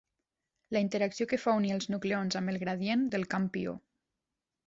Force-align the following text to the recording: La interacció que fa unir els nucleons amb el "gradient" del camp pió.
La 0.75 0.79
interacció 0.85 1.27
que 1.33 1.39
fa 1.43 1.53
unir 1.59 1.75
els 1.75 1.89
nucleons 1.95 2.39
amb 2.41 2.53
el 2.53 2.59
"gradient" 2.65 3.03
del 3.17 3.27
camp 3.35 3.49
pió. 3.59 3.77